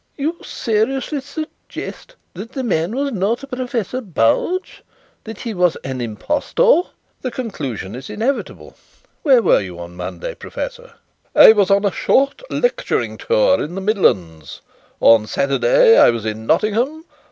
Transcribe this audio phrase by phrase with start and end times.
[0.17, 4.81] "You seriously suggest that the man was not Professor Bulge
[5.25, 6.81] that he was an impostor?"
[7.21, 8.75] "The conclusion is inevitable.
[9.21, 10.93] Where were you on Monday, Professor?"
[11.35, 14.61] "I was on a short lecturing tour in the Midlands.
[14.99, 17.05] On Saturday I was in Nottingham.